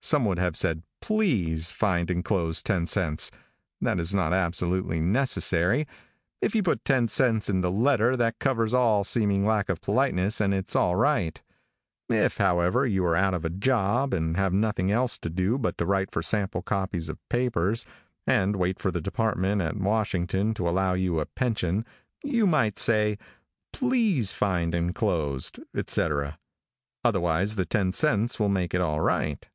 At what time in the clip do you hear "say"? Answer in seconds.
22.78-23.18